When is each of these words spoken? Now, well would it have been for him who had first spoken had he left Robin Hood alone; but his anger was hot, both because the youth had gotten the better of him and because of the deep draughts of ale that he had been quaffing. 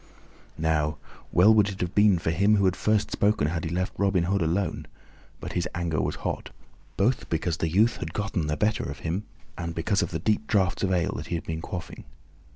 Now, 0.57 0.97
well 1.31 1.53
would 1.53 1.69
it 1.69 1.79
have 1.81 1.93
been 1.93 2.17
for 2.17 2.31
him 2.31 2.55
who 2.55 2.65
had 2.65 2.75
first 2.75 3.11
spoken 3.11 3.49
had 3.49 3.65
he 3.65 3.69
left 3.69 3.93
Robin 3.99 4.23
Hood 4.23 4.41
alone; 4.41 4.87
but 5.39 5.53
his 5.53 5.69
anger 5.75 6.01
was 6.01 6.15
hot, 6.25 6.49
both 6.97 7.29
because 7.29 7.57
the 7.57 7.69
youth 7.69 7.97
had 7.97 8.11
gotten 8.11 8.47
the 8.47 8.57
better 8.57 8.85
of 8.85 8.97
him 9.05 9.25
and 9.59 9.75
because 9.75 10.01
of 10.01 10.09
the 10.09 10.17
deep 10.17 10.47
draughts 10.47 10.81
of 10.81 10.91
ale 10.91 11.13
that 11.17 11.27
he 11.27 11.35
had 11.35 11.45
been 11.45 11.61
quaffing. 11.61 12.05